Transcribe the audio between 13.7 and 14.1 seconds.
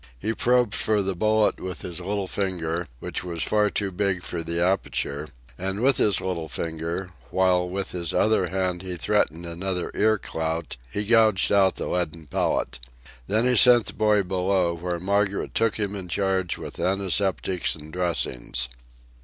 the